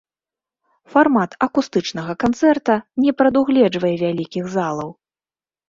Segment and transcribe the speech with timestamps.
[0.93, 4.89] Фармат акустычнага канцэрта не прадугледжвае вялікіх залаў.